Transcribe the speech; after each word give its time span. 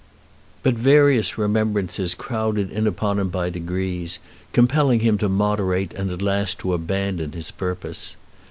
But 0.63 0.73
various 0.73 1.37
remembrances 1.37 2.15
crowded 2.15 2.71
in 2.71 2.87
upon 2.87 3.19
him 3.19 3.29
by 3.29 3.51
degrees, 3.51 4.17
compelling 4.51 5.01
him 5.01 5.19
to 5.19 5.29
moderate 5.29 5.93
and 5.93 6.09
at 6.09 6.23
last 6.23 6.57
to 6.61 6.73
abandon 6.73 7.33
his 7.33 7.51
purpose. 7.51 8.15